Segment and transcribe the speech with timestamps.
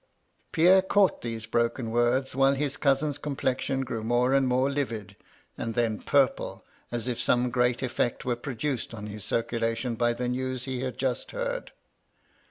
[0.51, 5.15] Pierre caught these broken words while his cousin's complexion grew more and more livid,
[5.59, 10.27] and then purple, as if some great efiiBCt were produced on his circulation by the
[10.27, 11.71] news he had just heard.